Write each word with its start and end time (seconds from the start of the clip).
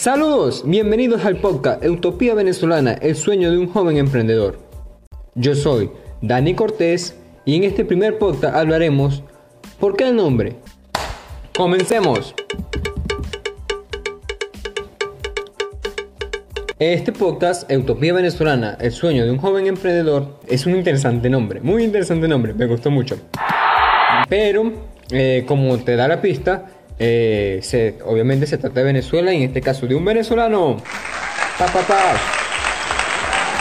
Saludos, 0.00 0.62
bienvenidos 0.64 1.26
al 1.26 1.36
podcast 1.36 1.84
Utopía 1.84 2.32
Venezolana, 2.32 2.94
el 2.94 3.14
sueño 3.16 3.50
de 3.50 3.58
un 3.58 3.68
joven 3.68 3.98
emprendedor. 3.98 4.58
Yo 5.34 5.54
soy 5.54 5.90
Dani 6.22 6.54
Cortés 6.54 7.18
y 7.44 7.56
en 7.56 7.64
este 7.64 7.84
primer 7.84 8.18
podcast 8.18 8.56
hablaremos 8.56 9.22
¿Por 9.78 9.98
qué 9.98 10.08
el 10.08 10.16
nombre? 10.16 10.56
Comencemos. 11.54 12.34
Este 16.78 17.12
podcast, 17.12 17.70
Utopía 17.70 18.14
Venezolana, 18.14 18.78
el 18.80 18.92
sueño 18.92 19.26
de 19.26 19.32
un 19.32 19.36
joven 19.36 19.66
emprendedor, 19.66 20.40
es 20.48 20.64
un 20.64 20.76
interesante 20.76 21.28
nombre, 21.28 21.60
muy 21.60 21.84
interesante 21.84 22.26
nombre, 22.26 22.54
me 22.54 22.64
gustó 22.64 22.90
mucho. 22.90 23.18
Pero, 24.30 24.72
eh, 25.10 25.44
como 25.46 25.76
te 25.76 25.94
da 25.94 26.08
la 26.08 26.22
pista, 26.22 26.79
eh, 27.02 27.98
obviamente 28.04 28.46
se 28.46 28.58
trata 28.58 28.80
de 28.80 28.84
Venezuela 28.84 29.32
y 29.32 29.38
en 29.38 29.42
este 29.44 29.62
caso 29.62 29.86
de 29.86 29.94
un 29.94 30.04
venezolano. 30.04 30.76
Pa, 31.58 31.66
pa. 31.66 32.14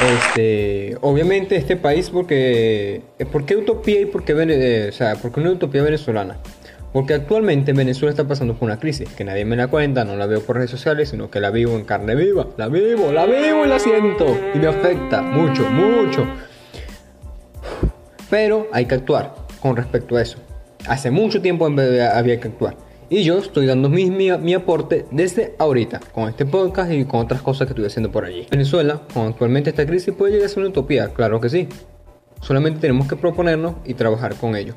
Este, 0.01 0.97
obviamente 1.01 1.55
este 1.55 1.75
país 1.75 2.09
porque 2.09 3.01
¿por 3.31 3.45
qué 3.45 3.57
utopía 3.57 4.01
y 4.01 4.05
por 4.05 4.23
qué, 4.23 4.87
o 4.89 4.91
sea, 4.91 5.15
por 5.15 5.31
qué 5.31 5.39
una 5.39 5.51
utopía 5.51 5.83
venezolana? 5.83 6.37
Porque 6.91 7.13
actualmente 7.13 7.71
Venezuela 7.71 8.11
está 8.11 8.27
pasando 8.27 8.55
por 8.55 8.65
una 8.65 8.79
crisis 8.79 9.07
que 9.09 9.23
nadie 9.23 9.45
me 9.45 9.55
la 9.55 9.67
cuenta, 9.67 10.03
no 10.03 10.15
la 10.15 10.25
veo 10.25 10.41
por 10.41 10.57
redes 10.57 10.71
sociales, 10.71 11.09
sino 11.09 11.29
que 11.29 11.39
la 11.39 11.49
vivo 11.49 11.75
en 11.75 11.85
carne 11.85 12.15
viva, 12.15 12.47
la 12.57 12.67
vivo, 12.67 13.11
la 13.11 13.25
vivo 13.25 13.65
y 13.65 13.69
la 13.69 13.79
siento 13.79 14.37
y 14.53 14.57
me 14.57 14.67
afecta 14.67 15.21
mucho, 15.21 15.63
mucho. 15.69 16.25
Pero 18.29 18.67
hay 18.73 18.85
que 18.85 18.95
actuar 18.95 19.33
con 19.61 19.77
respecto 19.77 20.17
a 20.17 20.21
eso. 20.21 20.39
Hace 20.87 21.11
mucho 21.11 21.41
tiempo 21.41 21.67
había 21.67 22.39
que 22.39 22.47
actuar. 22.47 22.88
Y 23.11 23.23
yo 23.23 23.39
estoy 23.39 23.65
dando 23.65 23.89
mi, 23.89 24.11
mi, 24.11 24.53
aporte 24.53 25.07
desde 25.09 25.55
ahorita, 25.57 25.99
con 26.13 26.29
este 26.29 26.45
podcast 26.45 26.91
y 26.91 27.05
con 27.05 27.21
otras 27.21 27.41
cosas 27.41 27.65
que 27.65 27.71
estoy 27.71 27.85
haciendo 27.85 28.11
por 28.11 28.23
allí. 28.23 28.45
Venezuela, 28.51 29.01
con 29.11 29.29
actualmente 29.29 29.71
esta 29.71 29.83
crisis, 29.87 30.13
puede 30.13 30.33
llegar 30.33 30.45
a 30.45 30.49
ser 30.49 30.59
una 30.59 30.69
utopía, 30.69 31.07
claro 31.07 31.41
que 31.41 31.49
sí. 31.49 31.67
Solamente 32.41 32.79
tenemos 32.79 33.07
que 33.07 33.15
proponernos 33.15 33.77
y 33.83 33.95
trabajar 33.95 34.35
con 34.35 34.55
ello. 34.55 34.75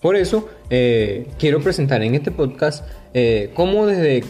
Por 0.00 0.14
eso 0.14 0.48
eh, 0.70 1.26
quiero 1.38 1.60
presentar 1.60 2.02
en 2.02 2.14
este 2.14 2.30
podcast 2.30 2.84
eh, 3.14 3.50
cómo 3.54 3.86
desde, 3.86 4.22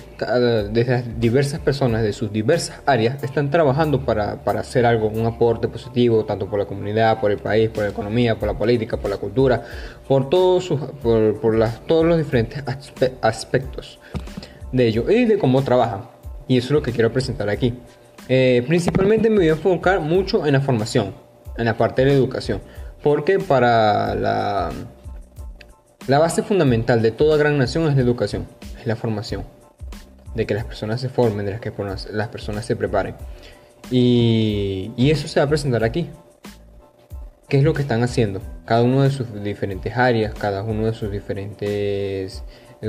desde 0.73 1.05
diversas 1.19 1.61
personas 1.61 2.03
de 2.03 2.15
sus 2.15 2.33
diversas 2.33 2.81
áreas 2.87 3.23
están 3.23 3.51
trabajando 3.51 4.05
para, 4.05 4.43
para, 4.45 4.61
hacer 4.61 4.87
algo, 4.87 5.09
un 5.09 5.27
aporte 5.27 5.69
positivo, 5.69 6.25
tanto 6.25 6.49
por 6.49 6.59
la 6.59 6.65
comunidad, 6.65 7.21
por 7.21 7.31
el 7.33 7.39
país, 7.39 7.69
por 7.69 7.85
la 7.85 7.91
economía, 7.91 8.39
por 8.39 8.49
la 8.49 8.57
política, 8.57 8.97
por 8.97 9.11
la 9.11 9.19
cultura, 9.19 9.63
por, 10.07 10.31
todos, 10.31 10.65
sus, 10.65 10.81
por, 10.81 11.39
por 11.39 11.55
las, 11.55 11.85
todos 11.87 12.07
los 12.07 12.17
diferentes 12.17 12.65
aspectos 13.21 13.99
de 14.73 14.87
ello 14.87 15.11
y 15.11 15.27
de 15.27 15.39
cómo 15.39 15.63
trabajan. 15.63 16.03
Y 16.47 16.57
eso 16.57 16.69
es 16.69 16.73
lo 16.73 16.83
que 16.83 16.93
quiero 16.93 17.13
presentar 17.13 17.51
aquí. 17.51 17.75
Eh, 18.29 18.65
principalmente 18.67 19.29
me 19.29 19.37
voy 19.37 19.49
a 19.49 19.53
enfocar 19.53 20.01
mucho 20.01 20.47
en 20.47 20.53
la 20.55 20.61
formación, 20.61 21.15
en 21.59 21.67
la 21.67 21.77
parte 21.77 22.03
de 22.03 22.13
la 22.13 22.15
educación, 22.15 22.61
porque 23.03 23.39
para 23.39 24.15
la 24.15 24.71
la 26.09 26.19
base 26.19 26.42
fundamental 26.42 27.03
de 27.03 27.12
toda 27.12 27.37
gran 27.37 27.59
nación 27.59 27.89
es 27.89 27.95
la 27.95 28.03
educación, 28.03 28.47
es 28.81 28.87
la 28.87 28.97
formación, 28.97 29.45
de 30.34 30.47
que 30.47 30.55
las 30.55 30.65
personas 30.65 31.00
se 31.00 31.09
formen, 31.09 31.47
de 31.47 31.61
que 31.61 31.73
las 32.12 32.28
personas 32.28 32.65
se 32.65 32.77
preparen. 32.77 33.15
Y, 33.91 34.91
eso 35.11 35.28
se 35.28 35.39
va 35.39 35.47
a 35.47 35.48
presentar 35.48 35.84
aquí. 35.84 36.09
¿Qué 37.48 37.59
es 37.59 37.62
lo 37.62 37.73
que 37.73 37.83
están 37.83 38.03
haciendo? 38.03 38.42
Cada 38.65 38.83
uno 38.83 39.03
de 39.03 39.11
sus 39.11 39.27
diferentes 39.42 39.97
áreas, 39.97 40.34
cada 40.34 40.62
uno 40.62 40.87
de 40.87 40.92
sus 40.92 41.11
diferentes 41.11 42.43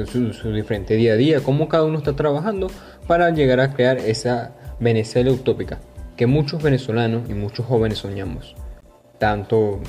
su, 0.06 0.52
diferente 0.52 0.96
día 0.96 1.14
a 1.14 1.16
día, 1.16 1.42
cómo 1.42 1.68
cada 1.68 1.84
uno 1.84 1.98
está 1.98 2.16
trabajando 2.16 2.68
para 3.08 3.30
llegar 3.32 3.60
a 3.60 3.74
crear 3.74 3.98
esa 3.98 4.52
Venezuela 4.80 5.32
utópica 5.32 5.80
que 6.16 6.28
muchos 6.28 6.62
venezolanos 6.62 7.30
y 7.30 7.34
muchos 7.34 7.66
jóvenes 7.66 8.00
soñamos. 8.00 8.56
Tanto 9.18 9.80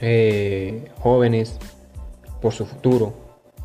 eh, 0.00 0.84
jóvenes, 1.00 1.58
por 2.44 2.52
su 2.52 2.66
futuro, 2.66 3.14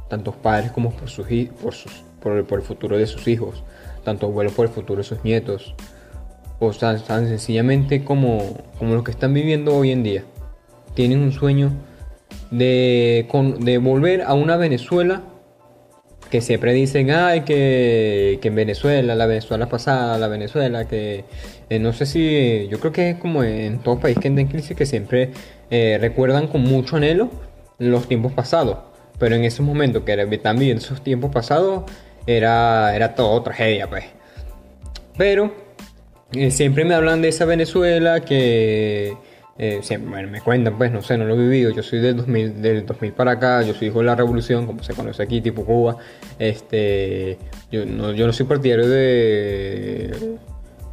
tanto 0.08 0.32
padres 0.32 0.72
como 0.72 0.92
por, 0.92 1.10
sus, 1.10 1.28
por, 1.62 1.74
sus, 1.74 1.92
por, 2.22 2.38
el, 2.38 2.62
futuro 2.62 2.98
de 2.98 3.08
sus 3.08 3.28
hijos, 3.28 3.62
tanto 4.06 4.28
abuelos 4.28 4.54
por 4.54 4.68
el 4.68 4.72
futuro 4.72 5.00
de 5.00 5.04
sus 5.04 5.22
nietos, 5.26 5.76
o 6.60 6.72
tan, 6.72 7.04
tan 7.04 7.28
sencillamente 7.28 8.06
como, 8.06 8.56
como 8.78 8.96
los 8.96 9.04
que 9.04 9.12
están 9.12 9.34
viviendo 9.34 9.76
hoy 9.76 9.92
en 9.92 10.04
día. 10.04 10.24
Tienen 10.94 11.20
un 11.20 11.34
sueño 11.34 11.74
de, 12.52 13.28
de 13.60 13.78
volver 13.80 14.22
a 14.22 14.34
una 14.34 14.56
Venezuela 14.56 15.24
que 16.32 16.40
siempre 16.40 16.72
dicen, 16.72 17.12
ay, 17.12 17.42
que, 17.42 18.40
que, 18.42 18.48
en 18.48 18.56
Venezuela, 18.56 19.14
la 19.14 19.26
Venezuela 19.26 19.68
pasada, 19.68 20.18
la 20.18 20.30
Venezuela, 20.30 20.88
que 20.88 21.26
eh, 21.70 21.80
no 21.80 21.92
sé 21.92 22.06
si, 22.06 22.70
yo 22.70 22.80
creo 22.80 22.94
que 22.94 23.10
es 23.10 23.18
como 23.18 23.44
en 23.44 23.80
todo 23.80 24.00
país 24.00 24.18
que 24.18 24.30
anda 24.30 24.40
en 24.40 24.48
crisis, 24.48 24.78
que 24.78 24.86
siempre 24.86 25.32
eh, 25.70 25.98
recuerdan 26.00 26.48
con 26.48 26.62
mucho 26.62 26.96
anhelo 26.96 27.30
los 27.80 28.08
tiempos 28.08 28.34
pasados. 28.34 28.78
Pero 29.18 29.36
en 29.36 29.44
esos 29.44 29.66
momentos 29.66 30.04
que 30.04 30.38
también 30.38 30.78
esos 30.78 31.02
tiempos 31.02 31.32
pasados 31.32 31.84
era, 32.26 32.96
era 32.96 33.16
todo 33.16 33.42
tragedia, 33.42 33.90
pues. 33.90 34.06
Pero 35.18 35.54
eh, 36.32 36.52
siempre 36.52 36.86
me 36.86 36.94
hablan 36.94 37.22
de 37.22 37.30
esa 37.30 37.46
Venezuela 37.46 38.22
que 38.22 39.18
eh, 39.58 39.80
siempre, 39.82 40.26
me 40.28 40.40
cuentan, 40.40 40.78
pues 40.78 40.90
no 40.92 41.02
sé, 41.02 41.18
no 41.18 41.26
lo 41.26 41.36
he 41.36 41.38
vivido. 41.38 41.72
Yo 41.72 41.84
soy 41.84 42.00
del 42.00 42.16
2000, 42.16 42.62
del 42.62 42.86
2000 42.86 43.12
para 43.12 43.32
acá, 43.32 43.62
yo 43.62 43.74
soy 43.74 43.90
hijo 43.90 44.00
de 44.00 44.06
la 44.06 44.16
revolución, 44.16 44.66
como 44.66 44.84
se 44.84 44.94
conoce 44.94 45.22
aquí, 45.22 45.42
tipo 45.42 45.66
Cuba. 45.66 45.98
Este, 46.38 47.38
yo 47.70 47.86
no, 47.86 48.14
yo 48.14 48.26
no 48.26 48.32
soy 48.32 48.46
partidario 48.46 48.88
de 48.88 50.38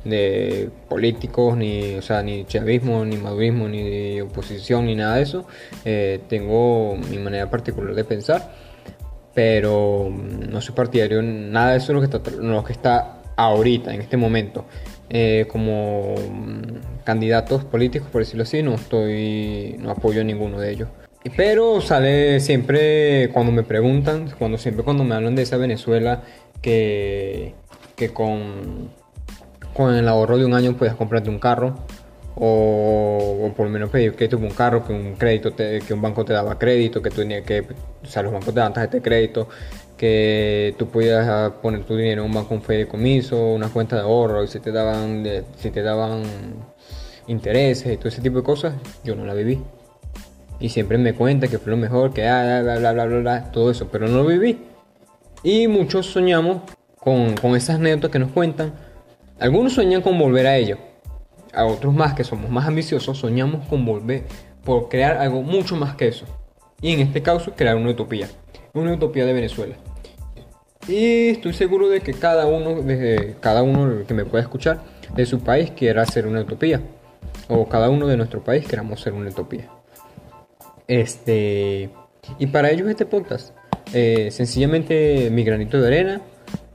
de 0.09 0.71
políticos, 0.89 1.57
ni, 1.57 1.95
o 1.95 2.03
sea, 2.03 2.23
ni 2.23 2.45
chavismo, 2.45 3.05
ni 3.05 3.17
madurismo, 3.17 3.69
ni 3.69 4.21
oposición, 4.21 4.87
ni 4.87 4.95
nada 4.95 5.17
de 5.17 5.23
eso. 5.23 5.47
Eh, 5.85 6.21
tengo 6.29 6.97
mi 6.97 7.19
manera 7.19 7.51
particular 7.51 7.95
de 7.95 8.05
pensar, 8.05 8.53
pero 9.35 10.11
no 10.11 10.61
soy 10.61 10.75
partidario, 10.75 11.23
nada 11.23 11.73
de 11.73 11.79
eso 11.79 11.93
lo 11.93 12.01
que 12.01 12.07
está, 12.07 12.31
lo 12.31 12.65
que 12.65 12.73
está 12.73 13.23
ahorita, 13.37 13.95
en 13.95 14.01
este 14.01 14.17
momento. 14.17 14.65
Eh, 15.09 15.47
como 15.49 16.15
candidatos 17.05 17.65
políticos, 17.65 18.09
por 18.11 18.23
decirlo 18.23 18.43
así, 18.43 18.63
no 18.63 18.75
estoy, 18.75 19.77
no 19.79 19.91
apoyo 19.91 20.21
a 20.21 20.25
ninguno 20.25 20.59
de 20.59 20.73
ellos. 20.73 20.89
Pero 21.37 21.81
sale 21.81 22.41
siempre 22.41 23.31
cuando 23.33 23.53
me 23.53 23.63
preguntan, 23.63 24.31
cuando 24.39 24.59
siempre 24.59 24.85
cuando 24.85 25.05
me 25.05 25.15
hablan 25.15 25.35
de 25.35 25.43
esa 25.43 25.57
Venezuela 25.57 26.23
que, 26.63 27.55
que 27.97 28.11
con 28.11 28.91
con 29.77 29.95
el 29.95 30.09
ahorro 30.09 30.39
de 30.39 30.47
un 30.47 30.55
año 30.55 30.75
puedes 30.77 30.95
comprarte 30.95 31.29
un 31.29 31.39
carro 31.39 31.75
o, 32.35 33.51
por 33.57 33.67
lo 33.67 33.73
menos 33.73 33.91
pedir 33.91 34.15
crédito 34.15 34.39
por 34.39 34.47
un 34.47 34.55
carro, 34.55 34.87
que 34.87 34.93
un 34.93 35.15
crédito 35.15 35.55
que 35.55 35.95
un 35.95 36.03
banco 36.03 36.25
te 36.25 36.33
daba 36.33 36.59
crédito, 36.59 37.01
que 37.01 37.11
tú 37.11 37.17
tenías 37.17 37.43
que, 37.43 37.61
o 37.61 38.07
sea, 38.07 38.23
los 38.23 38.33
bancos 38.33 38.53
te 38.53 38.61
daban 38.61 38.91
de 38.91 39.01
crédito, 39.01 39.49
que 39.97 40.75
tú 40.79 40.89
podías 40.89 41.53
poner 41.63 41.85
tu 41.85 41.97
dinero 41.97 42.23
en 42.23 42.29
un 42.29 42.35
banco, 42.35 42.55
un 42.55 42.63
fideicomiso, 42.63 43.53
una 43.55 43.69
cuenta 43.69 43.97
de 43.97 44.03
ahorro 44.03 44.45
y 44.45 44.49
si 44.49 44.61
te 44.61 44.71
daban, 44.71 45.25
si 45.59 45.71
te 45.71 45.83
daban 45.83 46.23
intereses 47.27 47.95
y 47.95 47.97
todo 47.97 48.09
ese 48.09 48.21
tipo 48.21 48.39
de 48.39 48.45
cosas, 48.45 48.75
yo 49.03 49.15
no 49.15 49.25
la 49.25 49.35
viví. 49.35 49.63
Y 50.59 50.71
siempre 50.71 50.97
me 50.99 51.15
cuenta 51.15 51.49
que 51.49 51.59
fue 51.59 51.71
lo 51.71 51.77
mejor, 51.77 52.13
que 52.13 52.27
ah, 52.27 52.61
bla, 52.63 52.79
bla, 52.79 52.93
bla, 52.93 53.05
bla, 53.07 53.19
bla, 53.19 53.53
todo 53.53 53.71
eso, 53.71 53.89
pero 53.91 54.09
no 54.09 54.19
lo 54.19 54.27
viví. 54.27 54.59
Y 55.43 55.69
muchos 55.69 56.07
soñamos 56.07 56.63
con, 56.99 57.35
con 57.35 57.57
esas 57.57 57.77
anécdotas 57.77 58.11
que 58.11 58.19
nos 58.19 58.33
cuentan, 58.33 58.73
algunos 59.39 59.75
sueñan 59.75 60.03
con 60.03 60.19
volver 60.19 60.47
a 60.47 60.57
ello. 60.57 60.79
A 61.53 61.65
otros 61.65 61.95
más 61.95 62.15
que 62.15 62.25
somos 62.25 62.51
más 62.51 62.67
ambiciosos 62.67 63.19
soñamos 63.19 63.67
con 63.67 63.85
volver 63.85 64.25
por 64.65 64.89
crear 64.89 65.17
algo 65.19 65.43
mucho 65.43 65.77
más 65.77 65.95
que 65.97 66.09
eso. 66.09 66.27
Y 66.81 66.93
en 66.93 67.01
este 67.01 67.23
caso 67.23 67.53
crear 67.55 67.77
una 67.77 67.91
utopía. 67.91 68.29
Una 68.75 68.93
utopía 68.93 69.25
de 69.25 69.33
Venezuela. 69.33 69.77
Y 70.89 71.31
estoy 71.31 71.53
seguro 71.53 71.89
de 71.89 72.01
que 72.01 72.13
cada 72.13 72.47
uno, 72.47 72.83
desde 72.83 73.37
cada 73.41 73.63
uno 73.63 74.07
que 74.07 74.15
me 74.15 74.25
pueda 74.25 74.43
escuchar, 74.43 74.83
de 75.15 75.27
su 75.27 75.41
país 75.41 75.71
quiera 75.71 76.03
hacer 76.03 76.27
una 76.27 76.43
utopía. 76.43 76.81
O 77.49 77.69
cada 77.69 77.91
uno 77.91 78.07
de 78.07 78.17
nuestro 78.17 78.43
país 78.43 78.67
queramos 78.67 79.01
ser 79.01 79.13
una 79.13 79.31
utopía. 79.31 79.69
Este. 80.87 81.91
Y 82.39 82.47
para 82.49 82.71
ellos 82.71 82.89
este 82.89 83.07
podcast. 83.07 83.55
Eh, 83.93 84.31
sencillamente 84.31 85.31
mi 85.31 85.45
granito 85.45 85.81
de 85.81 85.87
arena. 85.87 86.21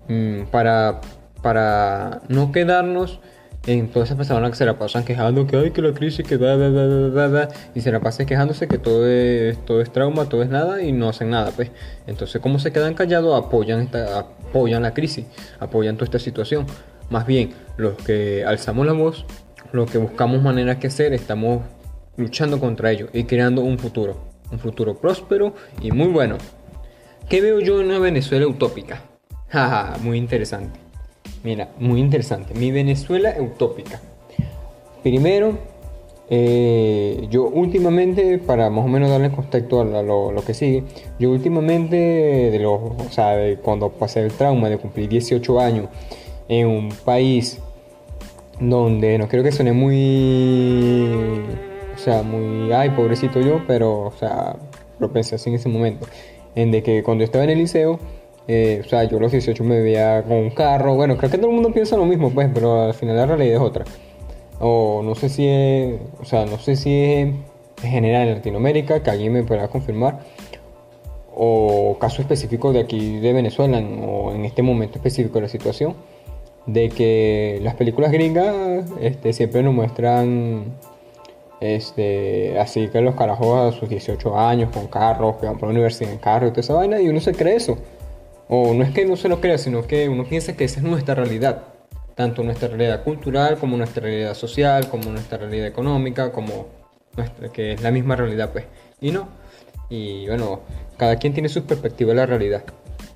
Mm, 0.08 0.44
para 0.46 1.02
para 1.42 2.22
no 2.30 2.52
quedarnos 2.52 3.20
en 3.68 3.90
todas 3.90 4.10
esas 4.10 4.18
personas 4.18 4.50
que 4.50 4.56
se 4.56 4.66
la 4.66 4.80
pasan 4.80 5.04
quejando 5.04 5.46
que 5.46 5.56
hay 5.56 5.72
que 5.72 5.82
la 5.82 5.94
crisis 5.94 6.26
que 6.26 6.38
da, 6.38 6.58
da, 6.58 6.70
da, 6.72 7.30
da, 7.30 7.50
y 7.76 7.82
se 7.82 7.92
la 7.92 8.00
pasan 8.00 8.26
quejándose 8.26 8.68
que 8.68 8.80
todo 8.80 9.08
es, 9.08 9.64
todo 9.66 9.82
es 9.82 9.92
trauma, 9.92 10.26
todo 10.26 10.42
es 10.42 10.50
nada 10.50 10.82
y 10.82 10.92
no 10.92 11.10
hacen 11.10 11.30
nada, 11.30 11.52
pues. 11.56 11.70
Entonces, 12.08 12.42
como 12.42 12.58
se 12.58 12.72
quedan 12.72 12.96
callados, 12.96 13.38
apoyan 13.38 13.82
esta, 13.82 14.20
apoyan 14.20 14.82
la 14.82 14.94
crisis, 14.94 15.26
apoyan 15.60 15.96
toda 15.96 16.06
esta 16.06 16.20
situación. 16.20 16.66
Más 17.10 17.28
bien, 17.28 17.54
los 17.78 17.96
que 17.98 18.44
alzamos 18.46 18.86
la 18.86 18.94
voz, 18.94 19.26
los 19.72 19.90
que 19.92 19.98
buscamos 19.98 20.42
maneras 20.42 20.78
que 20.78 20.88
hacer, 20.88 21.14
estamos 21.14 21.62
luchando 22.18 22.60
contra 22.60 22.92
ello 22.92 23.10
y 23.14 23.26
creando 23.26 23.62
un 23.62 23.78
futuro, 23.78 24.18
un 24.52 24.60
futuro 24.60 25.00
próspero 25.00 25.54
y 25.82 25.92
muy 25.92 26.08
bueno. 26.08 26.38
¿Qué 27.30 27.42
veo 27.42 27.60
yo 27.60 27.80
en 27.80 27.88
una 27.88 28.00
Venezuela 28.00 28.48
utópica? 28.48 29.04
Jaja, 29.50 29.98
muy 30.02 30.18
interesante. 30.18 30.81
Mira, 31.44 31.70
muy 31.80 32.00
interesante. 32.00 32.54
Mi 32.54 32.72
Venezuela 32.72 33.36
utópica. 33.40 34.00
Primero, 35.02 35.58
eh, 36.30 37.28
yo 37.30 37.44
últimamente, 37.46 38.38
para 38.38 38.70
más 38.70 38.86
o 38.86 38.88
menos 38.88 39.10
darle 39.10 39.32
contexto 39.32 39.82
a 39.82 40.04
lo, 40.04 40.44
que 40.46 40.54
sigue, 40.54 40.84
yo 41.20 41.32
últimamente, 41.32 41.96
de 41.98 42.60
los, 42.60 42.80
o 42.82 43.10
sea, 43.10 43.36
de 43.36 43.58
cuando 43.58 43.90
pasé 43.90 44.22
el 44.22 44.32
trauma 44.32 44.70
de 44.70 44.78
cumplir 44.78 45.10
18 45.10 45.60
años 45.60 45.88
en 46.48 46.68
un 46.68 46.90
país 47.04 47.60
donde 48.60 49.18
no 49.18 49.28
creo 49.28 49.44
que 49.44 49.52
suene 49.52 49.74
muy, 49.74 51.42
o 51.96 51.98
sea, 51.98 52.22
muy, 52.22 52.72
ay, 52.72 52.92
pobrecito 52.92 53.42
yo, 53.42 53.64
pero, 53.68 54.04
o 54.04 54.14
sea, 54.18 54.56
lo 55.00 55.12
pensé 55.12 55.36
así 55.36 55.50
en 55.50 55.56
ese 55.56 55.68
momento, 55.68 56.08
en 56.56 56.70
de 56.72 56.84
que 56.84 57.02
cuando 57.02 57.24
estaba 57.24 57.44
en 57.44 57.50
el 57.50 57.58
liceo, 57.58 58.00
eh, 58.48 58.82
o 58.86 58.90
sea, 58.90 59.04
yo 59.06 59.18
a 59.18 59.22
los 59.22 59.32
18 59.32 59.64
me 59.64 59.82
veía 59.82 60.24
con 60.24 60.38
un 60.38 60.50
carro. 60.52 60.96
Bueno, 60.96 61.18
creo 61.18 61.30
que 61.30 61.38
todo 61.38 61.50
el 61.50 61.54
mundo 61.54 61.72
piensa 61.72 61.98
lo 61.98 62.06
mismo, 62.06 62.32
pues, 62.32 62.50
pero 62.54 62.84
al 62.84 62.94
final 62.94 63.16
la 63.16 63.26
realidad 63.26 63.56
es 63.56 63.62
otra. 63.62 63.86
O 64.60 65.02
no 65.04 65.16
sé 65.16 65.30
si 65.30 65.48
es, 65.48 66.00
o 66.22 66.26
sea, 66.26 66.46
no 66.46 66.58
sé 66.58 66.76
si 66.76 66.94
es 66.94 67.34
general 67.82 68.28
en 68.28 68.36
Latinoamérica, 68.36 69.02
que 69.04 69.10
alguien 69.10 69.34
me 69.34 69.44
pueda 69.44 69.68
confirmar. 69.68 70.20
O 71.36 71.98
caso 72.00 72.22
específico 72.22 72.74
de 72.74 72.82
aquí 72.82 73.20
de 73.20 73.34
Venezuela, 73.34 73.80
o 73.80 74.34
en 74.34 74.46
este 74.46 74.62
momento 74.62 74.98
específico 74.98 75.36
de 75.36 75.44
la 75.44 75.50
situación, 75.50 75.96
de 76.66 76.90
que 76.90 77.60
las 77.64 77.76
películas 77.76 78.12
gringas 78.12 78.86
este, 79.00 79.34
siempre 79.34 79.64
nos 79.64 79.74
muestran 79.74 80.66
este, 81.62 82.60
así 82.60 82.88
que 82.88 83.02
los 83.02 83.16
carajos 83.16 83.76
a 83.76 83.80
sus 83.80 83.88
18 83.88 84.38
años 84.38 84.72
con 84.72 84.88
carros, 84.88 85.38
que 85.38 85.46
van 85.46 85.58
por 85.58 85.70
la 85.70 85.74
universidad 85.74 86.12
en 86.12 86.18
carro 86.18 86.48
y 86.48 86.50
toda 86.50 86.62
esa 86.62 86.74
vaina, 86.74 87.00
y 87.00 87.08
uno 87.08 87.22
se 87.22 87.34
cree 87.34 87.56
eso. 87.56 87.78
O 88.54 88.74
no 88.74 88.84
es 88.84 88.92
que 88.92 89.06
no 89.06 89.16
se 89.16 89.30
lo 89.30 89.40
crea, 89.40 89.58
sino 89.58 89.88
que 89.88 90.10
uno 90.10 90.26
piensa 90.26 90.58
que 90.58 90.66
esa 90.66 90.82
es 90.82 90.84
nuestra 90.84 91.16
realidad. 91.16 91.64
Tanto 92.16 92.44
nuestra 92.44 92.68
realidad 92.68 93.02
cultural, 93.02 93.58
como 93.58 93.78
nuestra 93.78 94.04
realidad 94.04 94.34
social, 94.34 94.90
como 94.90 95.10
nuestra 95.10 95.38
realidad 95.38 95.68
económica, 95.68 96.34
como 96.34 96.68
nuestra, 97.16 97.48
que 97.48 97.72
es 97.72 97.82
la 97.82 97.92
misma 97.92 98.18
realidad, 98.18 98.50
pues. 98.52 98.66
Y 99.00 99.12
no. 99.12 99.30
Y 99.90 100.28
bueno, 100.28 100.64
cada 100.98 101.16
quien 101.16 101.32
tiene 101.32 101.48
su 101.48 101.64
perspectiva 101.64 102.10
de 102.10 102.16
la 102.18 102.26
realidad. 102.26 102.66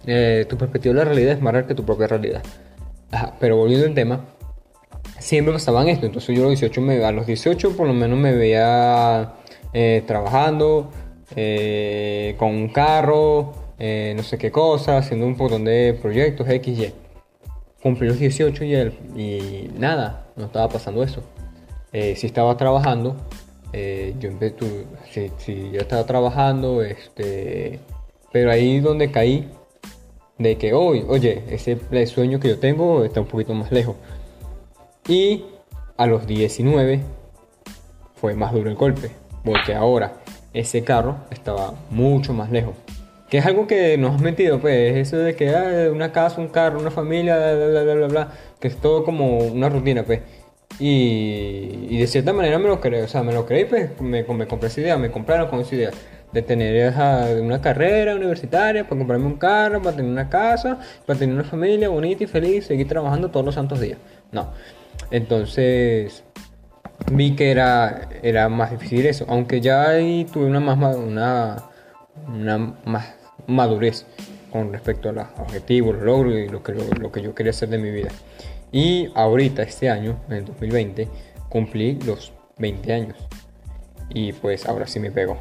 Eh, 0.08 0.46
tu 0.48 0.58
perspectiva 0.58 0.94
de 0.94 1.00
la 1.00 1.06
realidad 1.06 1.34
es 1.34 1.42
más 1.42 1.52
real 1.52 1.68
que 1.68 1.76
tu 1.76 1.84
propia 1.84 2.08
realidad. 2.08 2.42
pero 3.38 3.58
volviendo 3.58 3.88
al 3.88 3.94
tema, 3.94 4.24
siempre 5.20 5.52
pasaban 5.54 5.90
esto. 5.90 6.06
Entonces 6.06 6.34
yo 6.34 6.44
a 6.44 6.50
los 6.50 6.62
18, 6.62 6.80
me, 6.80 7.04
a 7.04 7.12
los 7.12 7.28
18 7.28 7.76
por 7.76 7.88
lo 7.88 7.94
menos 7.94 8.18
me 8.18 8.34
veía 8.34 9.34
eh, 9.74 10.02
trabajando 10.08 10.92
eh, 11.36 12.36
con 12.40 12.52
un 12.52 12.70
carro, 12.70 13.65
eh, 13.80 14.14
no 14.16 14.24
sé 14.24 14.38
qué 14.38 14.52
cosa, 14.52 14.98
haciendo 14.98 15.26
un 15.26 15.36
montón 15.36 15.66
de 15.66 15.98
proyectos 16.02 16.48
X, 16.50 16.80
Y. 16.80 16.94
Cumplí 17.82 18.08
los 18.08 18.20
18 18.20 18.64
y, 18.64 18.74
y 18.74 19.72
nada, 19.78 20.28
no 20.36 20.46
estaba 20.46 20.70
pasando 20.70 21.04
eso. 21.04 21.22
Eh, 21.94 22.16
si 22.16 22.28
estaba 22.28 22.58
trabajando, 22.58 23.16
eh, 23.72 24.16
yo 24.20 24.30
si, 25.12 25.32
si, 25.38 25.72
yo 25.72 25.82
estaba 25.82 26.06
trabajando, 26.06 26.82
este, 26.82 27.80
pero 28.32 28.52
ahí 28.52 28.80
donde 28.80 29.12
caí, 29.12 29.50
de 30.38 30.58
que 30.58 30.74
hoy, 30.74 31.06
oye, 31.08 31.44
ese 31.50 31.78
sueño 32.08 32.40
que 32.40 32.50
yo 32.50 32.60
tengo 32.60 33.06
está 33.06 33.22
un 33.22 33.28
poquito 33.28 33.54
más 33.54 33.72
lejos. 33.72 33.96
Y 35.08 35.46
a 35.98 36.08
los 36.08 36.28
19 36.28 37.02
fue 38.16 38.34
más 38.34 38.52
duro 38.52 38.70
el 38.70 38.76
golpe, 38.76 39.12
porque 39.44 39.74
ahora 39.74 40.16
ese 40.54 40.84
carro 40.84 41.18
estaba 41.32 41.74
mucho 41.90 42.34
más 42.34 42.52
lejos. 42.52 42.76
Que 43.30 43.40
es 43.40 43.46
algo 43.46 43.66
que 43.68 43.98
nos 43.98 44.16
has 44.16 44.22
metido, 44.22 44.60
pues, 44.60 44.96
eso 44.98 45.18
de 45.18 45.36
que 45.36 45.50
ah, 45.50 45.90
una 45.92 46.12
casa, 46.12 46.40
un 46.40 46.50
carro, 46.50 46.80
una 46.80 46.92
familia, 46.92 47.38
bla, 47.38 47.84
bla, 47.84 47.96
bla, 47.96 48.08
bla, 48.08 48.32
que 48.60 48.68
es 48.68 48.78
todo 48.78 49.04
como 49.04 49.40
una 49.40 49.70
rutina, 49.70 50.04
pues. 50.04 50.22
Y, 50.80 51.88
y 51.90 51.98
de 52.00 52.08
cierta 52.08 52.34
manera 52.34 52.60
me 52.60 52.68
lo 52.68 52.82
creí, 52.82 53.02
o 53.02 53.08
sea, 53.08 53.24
me 53.24 53.34
lo 53.34 53.46
creí, 53.46 53.66
pues, 53.66 54.00
me, 54.02 54.24
me 54.24 54.48
compré 54.48 54.68
esa 54.68 54.82
idea, 54.82 54.98
me 54.98 55.10
compraron 55.12 55.48
con 55.50 55.62
esa 55.62 55.76
idea 55.76 55.92
de 56.34 56.42
tener 56.42 56.76
esa, 56.76 57.28
una 57.42 57.62
carrera 57.62 58.16
universitaria, 58.16 58.84
para 58.84 58.98
comprarme 58.98 59.26
un 59.26 59.38
carro, 59.38 59.82
para 59.82 59.96
tener 59.96 60.12
una 60.12 60.30
casa, 60.30 60.80
para 61.06 61.18
tener 61.18 61.34
una 61.34 61.46
familia 61.46 61.90
bonita 61.90 62.26
y 62.26 62.28
feliz, 62.28 62.66
seguir 62.66 62.88
trabajando 62.88 63.32
todos 63.32 63.46
los 63.46 63.56
santos 63.56 63.80
días. 63.80 63.98
No. 64.32 64.52
Entonces, 65.12 66.24
vi 67.12 67.36
que 67.36 67.52
era, 67.52 68.10
era 68.22 68.50
más 68.50 68.72
difícil 68.72 69.06
eso, 69.06 69.26
aunque 69.30 69.62
ya 69.62 69.90
ahí 69.90 70.26
tuve 70.32 70.46
una 70.46 70.60
más, 70.60 70.96
una 70.98 71.64
una 72.28 72.76
más 72.86 73.15
madurez 73.48 74.06
con 74.52 74.72
respecto 74.72 75.10
a 75.10 75.12
los 75.12 75.28
objetivos, 75.38 75.96
los 75.96 76.04
logros 76.04 76.36
y 76.36 76.48
lo 76.48 76.64
que, 76.64 76.74
lo, 76.74 77.12
que 77.12 77.22
yo 77.22 77.36
quería 77.36 77.50
hacer 77.50 77.70
de 77.70 77.78
mi 77.78 77.92
vida. 77.92 78.10
Y 78.72 79.10
ahorita, 79.14 79.64
este 79.64 79.90
año, 79.90 80.20
en 80.30 80.36
el 80.36 80.46
2020, 80.46 81.08
cumplí 81.50 82.00
los 82.06 82.34
20 82.58 82.94
años. 82.94 83.18
Y 84.10 84.34
pues 84.34 84.66
ahora 84.68 84.88
sí 84.88 85.00
me 85.00 85.12
pego. 85.12 85.38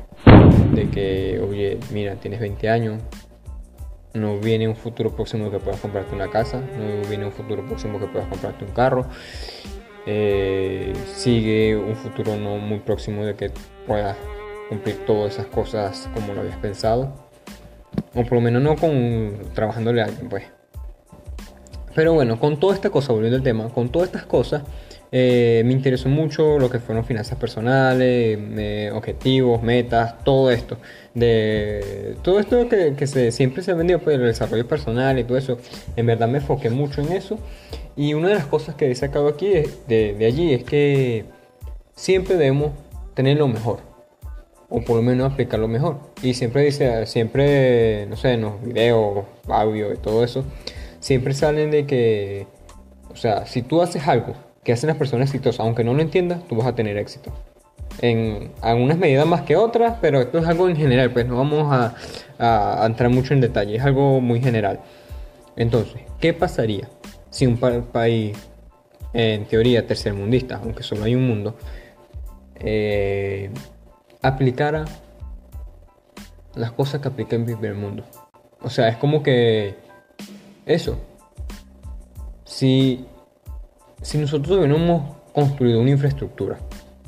De 0.73 0.89
que, 0.89 1.41
oye, 1.41 1.79
mira, 1.93 2.17
tienes 2.17 2.41
20 2.41 2.69
años. 2.69 3.03
No 4.15 4.39
viene 4.39 4.69
un 4.69 4.77
futuro 4.77 5.15
próximo 5.15 5.51
que 5.51 5.59
puedas 5.59 5.81
comprarte 5.81 6.15
una 6.15 6.31
casa. 6.31 6.61
No 6.61 7.09
viene 7.09 7.25
un 7.25 7.33
futuro 7.33 7.65
próximo 7.67 7.99
que 7.99 8.07
puedas 8.07 8.29
comprarte 8.29 8.65
un 8.65 8.73
carro. 8.73 9.07
Eh, 10.07 10.93
sigue 11.15 11.77
un 11.77 11.97
futuro 11.97 12.37
no 12.37 12.59
muy 12.59 12.81
próximo 12.81 13.25
de 13.25 13.35
que 13.37 13.51
puedas 13.87 14.17
cumplir 14.69 15.05
todas 15.07 15.35
esas 15.35 15.47
cosas 15.47 16.11
como 16.15 16.35
lo 16.35 16.41
habías 16.41 16.59
pensado. 16.59 17.24
O 18.15 18.23
por 18.23 18.35
lo 18.35 18.41
menos 18.41 18.63
no 18.63 18.77
con 18.77 19.33
trabajándole 19.55 20.03
a 20.03 20.07
alguien, 20.07 20.29
pues. 20.29 20.45
Pero 21.95 22.13
bueno, 22.15 22.41
con 22.41 22.59
toda 22.59 22.75
esta 22.75 22.91
cosa, 22.91 23.13
volviendo 23.13 23.37
al 23.37 23.43
tema, 23.43 23.69
con 23.69 23.89
todas 23.91 24.09
estas 24.09 24.25
cosas, 24.27 24.63
eh, 25.13 25.63
me 25.65 25.73
interesó 25.73 26.09
mucho 26.09 26.59
lo 26.59 26.69
que 26.69 26.81
fueron 26.81 27.05
finanzas 27.05 27.39
personales, 27.39 28.93
objetivos, 28.93 29.63
metas, 29.63 30.25
todo 30.25 30.51
esto. 30.51 30.77
De 31.15 32.17
todo 32.23 32.41
esto 32.41 32.69
que, 32.69 32.95
que 32.97 33.07
se, 33.07 33.31
siempre 33.31 33.63
se 33.63 33.71
ha 33.71 33.75
vendido, 33.75 34.01
pues 34.01 34.17
el 34.17 34.25
desarrollo 34.25 34.67
personal 34.67 35.19
y 35.19 35.25
todo 35.25 35.39
eso. 35.39 35.59
En 35.95 36.07
verdad 36.07 36.27
me 36.27 36.39
enfoqué 36.39 36.69
mucho 36.69 37.01
en 37.01 37.13
eso. 37.13 37.39
Y 37.95 38.15
una 38.15 38.29
de 38.29 38.35
las 38.35 38.47
cosas 38.47 38.75
que 38.75 38.91
he 38.91 38.95
sacado 38.97 39.29
aquí 39.29 39.51
de, 39.87 40.15
de 40.15 40.27
allí 40.27 40.53
es 40.53 40.65
que 40.65 41.27
siempre 41.95 42.37
debemos 42.37 42.73
tener 43.15 43.39
lo 43.39 43.47
mejor 43.47 43.94
o 44.69 44.81
por 44.81 44.97
lo 44.97 45.03
menos 45.03 45.33
aplicarlo 45.33 45.69
mejor. 45.69 45.99
Y 46.23 46.35
siempre 46.35 46.63
dice, 46.63 47.07
siempre, 47.07 48.07
no 48.07 48.17
sé, 48.17 48.33
en 48.33 48.43
los 48.43 48.63
videos, 48.63 49.25
audio 49.49 49.93
y 49.93 49.97
todo 49.97 50.25
eso, 50.25 50.45
siempre 51.01 51.35
salen 51.35 51.71
de 51.71 51.87
que, 51.87 52.47
o 53.11 53.17
sea, 53.17 53.47
si 53.47 53.63
tú 53.63 53.83
haces 53.83 54.07
algo 54.09 54.35
que 54.65 54.73
hacen 54.73 54.89
las 54.89 54.97
personas 54.97 55.29
exitosas, 55.29 55.61
aunque 55.61 55.85
no 55.85 55.95
lo 55.95 56.01
entiendas, 56.01 56.43
tú 56.49 56.57
vas 56.57 56.67
a 56.67 56.75
tener 56.75 56.97
éxito. 56.97 57.33
En 58.01 58.51
algunas 58.61 58.99
medidas 58.99 59.27
más 59.27 59.43
que 59.43 59.57
otras, 59.57 59.99
pero 60.01 60.21
esto 60.21 60.39
es 60.39 60.47
algo 60.47 60.69
en 60.69 60.77
general, 60.77 61.13
pues 61.13 61.27
no 61.27 61.37
vamos 61.37 61.69
a, 61.71 61.95
entrar 62.87 63.11
mucho 63.11 63.35
en 63.35 63.41
detalle, 63.41 63.77
es 63.77 63.83
algo 63.83 64.21
muy 64.21 64.41
general. 64.41 64.81
Entonces, 65.57 66.01
¿qué 66.21 66.33
pasaría 66.33 66.89
si 67.31 67.47
un 67.47 67.57
país, 67.57 68.37
en 69.13 69.45
teoría 69.45 69.87
tercermundista, 69.87 70.61
aunque 70.63 70.83
solo 70.83 71.05
hay 71.05 71.15
un 71.15 71.27
mundo, 71.27 71.57
eh, 72.59 73.51
aplicara 74.25 74.87
las 76.55 76.73
cosas 76.73 77.01
que 77.01 77.09
aplica 77.09 77.37
en 77.37 77.45
primer 77.45 77.75
mundo. 77.75 78.05
O 78.63 78.71
sea, 78.71 78.89
es 78.89 78.97
como 78.97 79.23
que 79.23 79.75
eso. 80.65 80.97
Si, 82.45 83.05
si 84.01 84.19
nosotros 84.19 84.59
hubiéramos 84.59 85.17
construido 85.35 85.81
una 85.81 85.91
infraestructura, 85.91 86.59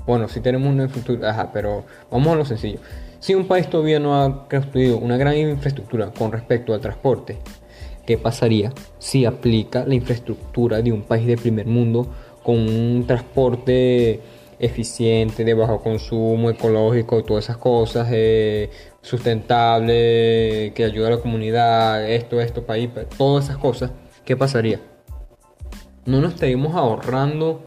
bueno, 0.07 0.29
si 0.29 0.41
tenemos 0.41 0.69
una 0.69 0.85
infraestructura, 0.85 1.31
ajá, 1.31 1.51
pero 1.53 1.85
vamos 2.11 2.33
a 2.33 2.37
lo 2.37 2.45
sencillo. 2.45 2.81
Si 3.19 3.35
un 3.35 3.47
país 3.47 3.69
todavía 3.71 3.99
no 3.99 4.23
ha 4.23 4.47
construido 4.49 4.99
una 4.99 5.17
gran 5.17 5.37
infraestructura 5.37 6.11
con 6.11 6.33
respecto 6.33 6.75
al 6.75 6.81
transporte, 6.81 7.39
¿qué 8.05 8.19
pasaría 8.19 8.73
si 8.99 9.25
aplica 9.25 9.87
la 9.87 9.95
infraestructura 9.95 10.83
de 10.83 10.93
un 10.93 11.03
país 11.03 11.27
de 11.27 11.39
primer 11.39 11.67
mundo 11.67 12.09
con 12.43 12.57
un 12.59 13.05
transporte 13.07 14.21
eficiente, 14.59 15.45
de 15.45 15.55
bajo 15.55 15.81
consumo, 15.83 16.51
ecológico, 16.51 17.23
todas 17.25 17.45
esas 17.45 17.59
cosas, 17.59 18.09
eh, 18.11 18.71
sustentable, 19.03 20.73
que 20.75 20.85
ayuda 20.85 21.09
a 21.09 21.11
la 21.13 21.19
comunidad, 21.19 22.11
esto, 22.11 22.41
esto, 22.41 22.65
país, 22.65 22.91
todas 23.17 23.45
esas 23.45 23.59
cosas, 23.59 23.91
¿qué 24.25 24.37
pasaría? 24.37 24.81
No 26.05 26.21
nos 26.21 26.35
estaríamos 26.35 26.75
ahorrando 26.75 27.63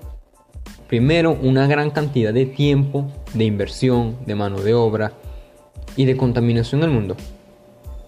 primero 0.88 1.38
una 1.42 1.68
gran 1.68 1.92
cantidad 1.92 2.34
de 2.34 2.46
tiempo, 2.46 3.12
de 3.34 3.46
inversión, 3.46 4.18
de 4.26 4.36
mano 4.36 4.62
de 4.62 4.74
obra 4.74 5.14
y 5.96 6.06
de 6.06 6.18
contaminación 6.18 6.82
en 6.82 6.90
el 6.90 6.96
mundo. 6.96 7.16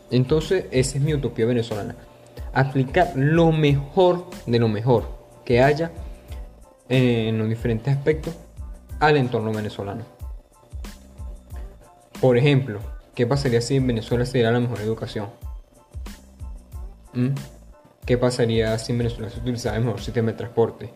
Entonces, 0.10 0.66
esa 0.72 0.98
es 0.98 1.04
mi 1.04 1.14
utopía 1.14 1.46
venezolana. 1.46 1.96
Aplicar 2.54 3.14
lo 3.16 3.52
mejor 3.52 4.26
de 4.46 4.60
lo 4.60 4.68
mejor 4.68 5.06
que 5.46 5.62
haya 5.62 5.92
en 6.90 7.38
los 7.38 7.48
diferentes 7.48 7.96
aspectos 7.96 8.36
al 9.02 9.18
entorno 9.18 9.52
venezolano. 9.52 10.06
Por 12.22 12.38
ejemplo, 12.38 12.80
¿qué 13.14 13.28
pasaría 13.28 13.60
si 13.60 13.76
en 13.76 13.88
Venezuela 13.88 14.26
se 14.26 14.38
diera 14.38 14.52
la 14.52 14.62
mejor 14.62 14.80
educación? 14.80 15.28
¿Mm? 17.14 17.32
qué 18.06 18.18
pasaría 18.18 18.78
si 18.78 18.92
en 18.92 18.98
Venezuela 18.98 19.30
se 19.30 19.40
utilizara 19.40 19.78
el 19.78 19.86
mejor 19.86 20.02
sistema 20.02 20.32
de 20.32 20.38
transporte. 20.38 20.90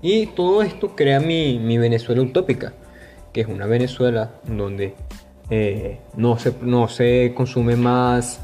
Y 0.00 0.26
todo 0.28 0.62
esto 0.62 0.96
crea 0.96 1.20
mi, 1.20 1.78
Venezuela 1.78 2.22
utópica, 2.22 2.72
que 3.32 3.42
es 3.42 3.46
una 3.46 3.66
Venezuela 3.66 4.30
donde 4.44 4.94
eh, 5.50 6.00
no, 6.16 6.38
se, 6.38 6.54
no 6.60 6.88
se 6.88 7.32
consume 7.36 7.76
más, 7.76 8.40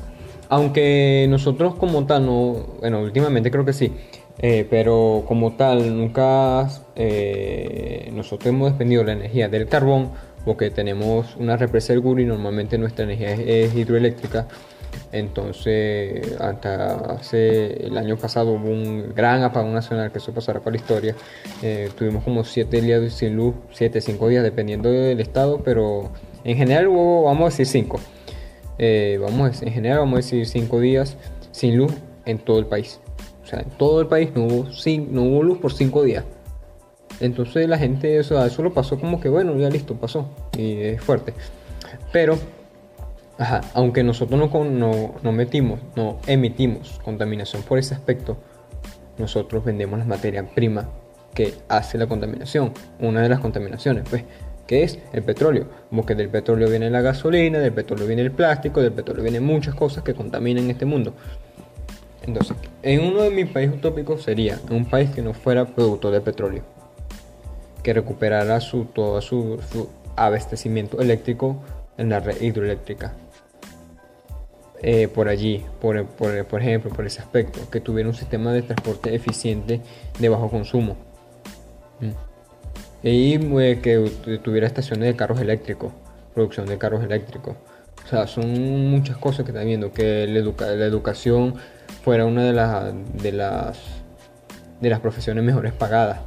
aunque 0.48 1.26
nosotros 1.28 1.74
como 1.74 2.06
tal, 2.06 2.26
no, 2.26 2.52
bueno, 2.80 3.00
últimamente 3.00 3.50
creo 3.50 3.64
que 3.64 3.72
sí, 3.72 3.92
eh, 4.40 4.66
pero 4.68 5.24
como 5.26 5.54
tal 5.54 5.96
nunca 5.96 6.68
eh, 6.94 8.10
nosotros 8.12 8.48
hemos 8.48 8.72
dependido 8.72 9.02
la 9.04 9.12
energía 9.12 9.48
del 9.48 9.66
carbón 9.66 10.10
porque 10.44 10.70
tenemos 10.70 11.36
una 11.36 11.56
represa 11.56 11.92
del 11.92 12.00
Guri, 12.00 12.24
normalmente 12.24 12.78
nuestra 12.78 13.04
energía 13.04 13.32
es, 13.32 13.74
hidroeléctrica. 13.74 14.48
Entonces, 15.12 16.36
hasta 16.40 16.94
hace 17.12 17.86
el 17.86 17.96
año 17.98 18.16
pasado 18.16 18.52
hubo 18.52 18.68
un 18.68 19.12
gran 19.14 19.42
apagón 19.42 19.74
nacional 19.74 20.10
que 20.10 20.18
eso 20.18 20.32
pasará 20.32 20.60
para 20.60 20.72
la 20.72 20.76
historia. 20.78 21.14
Eh, 21.62 21.90
tuvimos 21.96 22.24
como 22.24 22.44
7 22.44 22.80
días 22.80 23.12
sin 23.12 23.36
luz, 23.36 23.54
7, 23.72 24.00
5 24.00 24.28
días 24.28 24.42
dependiendo 24.42 24.90
del 24.90 25.20
estado, 25.20 25.62
pero 25.62 26.10
en 26.44 26.56
general 26.56 26.88
hubo, 26.88 27.24
vamos 27.24 27.42
a 27.42 27.48
decir 27.48 27.66
5. 27.66 28.00
Eh, 28.78 29.18
vamos, 29.20 29.60
en 29.62 29.72
general 29.72 29.98
vamos 29.98 30.14
a 30.14 30.16
decir 30.18 30.46
5 30.46 30.80
días 30.80 31.16
sin 31.52 31.76
luz 31.76 31.92
en 32.24 32.38
todo 32.38 32.58
el 32.58 32.66
país. 32.66 33.00
O 33.48 33.50
sea, 33.50 33.60
en 33.60 33.70
todo 33.70 34.02
el 34.02 34.08
país 34.08 34.28
no 34.34 34.44
hubo, 34.44 34.66
no 35.10 35.22
hubo 35.22 35.42
luz 35.42 35.56
por 35.56 35.72
5 35.72 36.02
días. 36.02 36.22
Entonces 37.18 37.66
la 37.66 37.78
gente, 37.78 38.18
o 38.18 38.20
eso 38.20 38.62
lo 38.62 38.74
pasó 38.74 39.00
como 39.00 39.20
que 39.20 39.30
bueno, 39.30 39.56
ya 39.56 39.70
listo, 39.70 39.94
pasó. 39.94 40.28
Y 40.54 40.74
es 40.82 41.00
fuerte. 41.00 41.32
Pero, 42.12 42.38
ajá, 43.38 43.62
aunque 43.72 44.04
nosotros 44.04 44.38
no, 44.38 44.64
no, 44.64 45.14
no 45.22 45.32
metimos, 45.32 45.80
no 45.96 46.18
emitimos 46.26 47.00
contaminación 47.02 47.62
por 47.62 47.78
ese 47.78 47.94
aspecto, 47.94 48.36
nosotros 49.16 49.64
vendemos 49.64 49.98
la 49.98 50.04
materia 50.04 50.46
prima 50.46 50.86
que 51.32 51.54
hace 51.70 51.96
la 51.96 52.06
contaminación. 52.06 52.74
Una 53.00 53.22
de 53.22 53.30
las 53.30 53.40
contaminaciones, 53.40 54.04
pues, 54.10 54.24
que 54.66 54.82
es 54.82 54.98
el 55.14 55.22
petróleo. 55.22 55.68
Como 55.88 56.04
que 56.04 56.14
del 56.14 56.28
petróleo 56.28 56.68
viene 56.68 56.90
la 56.90 57.00
gasolina, 57.00 57.60
del 57.60 57.72
petróleo 57.72 58.06
viene 58.06 58.20
el 58.20 58.32
plástico, 58.32 58.82
del 58.82 58.92
petróleo 58.92 59.22
vienen 59.22 59.42
muchas 59.42 59.74
cosas 59.74 60.04
que 60.04 60.12
contaminan 60.12 60.68
este 60.68 60.84
mundo. 60.84 61.14
Entonces, 62.22 62.56
en 62.82 63.00
uno 63.00 63.22
de 63.22 63.30
mis 63.30 63.46
países 63.46 63.76
utópicos 63.76 64.22
sería 64.22 64.58
un 64.70 64.84
país 64.84 65.10
que 65.10 65.22
no 65.22 65.34
fuera 65.34 65.64
productor 65.64 66.12
de 66.12 66.20
petróleo 66.20 66.78
que 67.82 67.94
recuperara 67.94 68.60
su, 68.60 68.84
todo 68.84 69.20
su, 69.22 69.88
abastecimiento 70.16 71.00
eléctrico 71.00 71.62
en 71.96 72.10
la 72.10 72.20
red 72.20 72.40
hidroeléctrica. 72.40 73.14
Eh, 74.82 75.08
por 75.08 75.28
allí, 75.28 75.64
por, 75.80 76.04
por, 76.04 76.44
por, 76.44 76.60
ejemplo, 76.60 76.90
por 76.90 77.06
ese 77.06 77.20
aspecto, 77.20 77.60
que 77.70 77.80
tuviera 77.80 78.08
un 78.08 78.14
sistema 78.14 78.52
de 78.52 78.62
transporte 78.62 79.14
eficiente 79.14 79.80
de 80.18 80.28
bajo 80.28 80.50
consumo. 80.50 80.96
Mm. 82.00 83.06
Y 83.06 83.34
eh, 83.34 83.80
que 83.80 84.38
tuviera 84.42 84.66
estaciones 84.66 85.08
de 85.08 85.16
carros 85.16 85.40
eléctricos, 85.40 85.92
producción 86.34 86.66
de 86.66 86.78
carros 86.78 87.02
eléctricos. 87.02 87.56
O 88.04 88.08
sea, 88.08 88.26
son 88.26 88.90
muchas 88.90 89.16
cosas 89.16 89.44
que 89.44 89.52
están 89.52 89.66
viendo, 89.66 89.92
que 89.92 90.26
la, 90.26 90.66
la 90.74 90.84
educación 90.84 91.54
fuera 92.02 92.24
una 92.24 92.44
de 92.44 92.52
las, 92.52 92.92
de 93.22 93.32
las, 93.32 93.78
de 94.80 94.90
las 94.90 95.00
profesiones 95.00 95.44
mejores 95.44 95.72
pagadas 95.72 96.20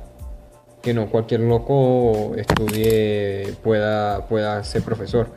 que 0.82 0.94
no 0.94 1.10
cualquier 1.10 1.42
loco 1.42 2.34
estudie, 2.36 3.54
pueda, 3.64 4.28
pueda 4.28 4.64
ser 4.64 4.82
profesor. 4.82 5.30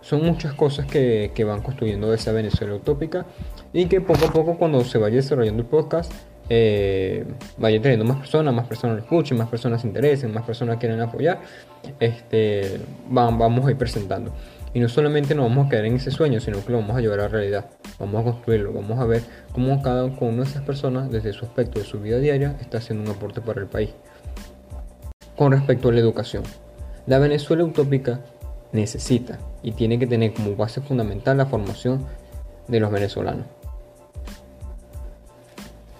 Son 0.00 0.24
muchas 0.24 0.52
cosas 0.54 0.86
que, 0.86 1.44
van 1.46 1.62
construyendo 1.62 2.12
esa 2.12 2.32
Venezuela 2.32 2.74
utópica 2.74 3.24
y 3.72 3.86
que 3.86 4.00
poco 4.00 4.26
a 4.26 4.32
poco 4.32 4.58
cuando 4.58 4.84
se 4.84 4.98
vaya 4.98 5.16
desarrollando 5.16 5.62
el 5.62 5.68
podcast 5.68 6.12
eh, 6.50 7.24
vaya 7.56 7.80
teniendo 7.80 8.04
más 8.04 8.18
personas, 8.18 8.52
más 8.52 8.66
personas 8.66 8.96
lo 8.96 9.02
escuchen, 9.02 9.38
más 9.38 9.48
personas 9.48 9.80
se 9.80 9.86
interesen, 9.86 10.32
más 10.34 10.44
personas 10.44 10.76
quieren 10.76 11.00
apoyar, 11.00 11.40
este, 11.98 12.80
vamos 13.08 13.66
a 13.66 13.70
ir 13.70 13.78
presentando. 13.78 14.30
Y 14.74 14.80
no 14.80 14.88
solamente 14.88 15.34
nos 15.34 15.48
vamos 15.48 15.66
a 15.66 15.70
quedar 15.70 15.86
en 15.86 15.94
ese 15.94 16.10
sueño, 16.10 16.40
sino 16.40 16.62
que 16.64 16.72
lo 16.72 16.80
vamos 16.80 16.96
a 16.96 17.00
llevar 17.00 17.20
a 17.20 17.22
la 17.22 17.28
realidad. 17.28 17.70
Vamos 17.98 18.20
a 18.20 18.24
construirlo, 18.24 18.72
vamos 18.72 18.98
a 18.98 19.04
ver 19.04 19.22
cómo 19.52 19.80
cada 19.80 20.04
una 20.04 20.42
de 20.42 20.42
esas 20.42 20.64
personas, 20.64 21.10
desde 21.10 21.32
su 21.32 21.44
aspecto 21.44 21.78
de 21.78 21.84
su 21.84 22.00
vida 22.00 22.18
diaria, 22.18 22.56
está 22.60 22.78
haciendo 22.78 23.08
un 23.08 23.16
aporte 23.16 23.40
para 23.40 23.60
el 23.60 23.68
país 23.68 23.90
con 25.36 25.52
respecto 25.52 25.88
a 25.88 25.92
la 25.92 26.00
educación. 26.00 26.42
La 27.06 27.18
Venezuela 27.18 27.64
utópica 27.64 28.20
necesita 28.72 29.38
y 29.62 29.72
tiene 29.72 29.98
que 29.98 30.06
tener 30.06 30.32
como 30.32 30.56
base 30.56 30.80
fundamental 30.80 31.36
la 31.36 31.46
formación 31.46 32.04
de 32.68 32.80
los 32.80 32.90
venezolanos. 32.90 33.46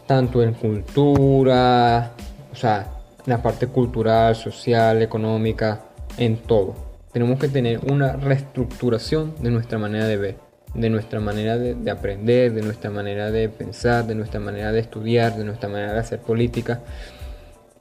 Tanto 0.07 0.43
en 0.43 0.53
cultura, 0.55 2.13
o 2.53 2.57
sea, 2.57 2.87
en 3.25 3.31
la 3.31 3.43
parte 3.43 3.69
cultural, 3.69 4.35
social, 4.37 5.03
económica, 5.03 5.81
en 6.19 6.37
todo. 6.39 6.84
Tenemos 7.15 7.39
que 7.39 7.49
tener 7.49 7.81
una 7.91 8.13
reestructuración 8.13 9.35
de 9.41 9.51
nuestra 9.51 9.79
manera 9.79 10.07
de 10.07 10.19
ver, 10.19 10.37
de 10.75 10.91
nuestra 10.91 11.21
manera 11.21 11.57
de, 11.57 11.75
de 11.75 11.91
aprender, 11.91 12.53
de 12.53 12.61
nuestra 12.61 12.91
manera 12.91 13.31
de 13.31 13.49
pensar, 13.49 14.07
de 14.07 14.15
nuestra 14.15 14.41
manera 14.41 14.71
de 14.73 14.81
estudiar, 14.81 15.35
de 15.35 15.45
nuestra 15.45 15.71
manera 15.71 15.95
de 15.95 16.01
hacer 16.01 16.21
política 16.21 16.83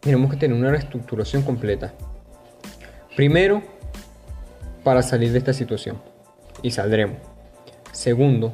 tenemos 0.04 0.30
que 0.30 0.38
tener 0.38 0.58
una 0.58 0.70
reestructuración 0.70 1.44
completa. 1.44 1.94
Primero, 3.16 3.64
para 4.84 5.02
salir 5.02 5.32
de 5.32 5.38
esta 5.38 5.54
situación. 5.54 5.98
Y 6.62 6.72
saldremos. 6.72 7.18
Segundo, 7.94 8.52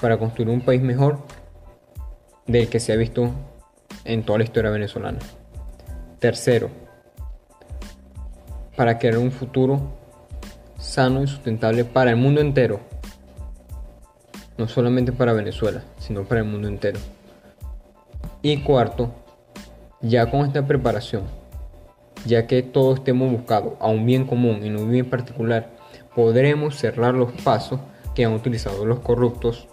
para 0.00 0.16
construir 0.16 0.48
un 0.48 0.60
país 0.60 0.80
mejor 0.80 1.18
del 2.46 2.68
que 2.68 2.78
se 2.78 2.92
ha 2.92 2.96
visto 2.96 3.32
en 4.04 4.22
toda 4.22 4.38
la 4.38 4.44
historia 4.44 4.70
venezolana. 4.70 5.18
Tercero, 6.20 6.70
para 8.76 8.98
crear 8.98 9.18
un 9.18 9.32
futuro 9.32 9.80
sano 10.78 11.22
y 11.22 11.26
sustentable 11.26 11.84
para 11.84 12.10
el 12.10 12.16
mundo 12.16 12.40
entero. 12.40 12.80
No 14.58 14.68
solamente 14.68 15.12
para 15.12 15.32
Venezuela, 15.32 15.82
sino 15.98 16.24
para 16.24 16.40
el 16.40 16.46
mundo 16.46 16.68
entero. 16.68 16.98
Y 18.42 18.62
cuarto, 18.62 19.10
ya 20.00 20.30
con 20.30 20.46
esta 20.46 20.66
preparación, 20.66 21.24
ya 22.24 22.46
que 22.46 22.62
todos 22.62 22.98
estemos 22.98 23.30
buscados 23.30 23.74
a 23.80 23.88
un 23.88 24.06
bien 24.06 24.26
común 24.26 24.64
y 24.64 24.70
no 24.70 24.80
un 24.80 24.90
bien 24.90 25.08
particular, 25.10 25.70
podremos 26.14 26.76
cerrar 26.76 27.14
los 27.14 27.32
pasos 27.42 27.80
que 28.14 28.24
han 28.24 28.32
utilizado 28.32 28.86
los 28.86 29.00
corruptos 29.00 29.68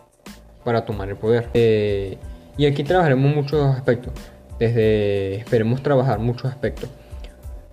para 0.64 0.86
tomar 0.86 1.10
el 1.10 1.16
poder. 1.16 1.50
Eh, 1.54 2.18
y 2.58 2.66
aquí 2.66 2.84
trabajaremos 2.84 3.34
muchos 3.34 3.64
aspectos. 3.76 4.14
Desde, 4.60 5.36
esperemos 5.36 5.82
trabajar 5.82 6.20
muchos 6.20 6.52
aspectos. 6.52 6.90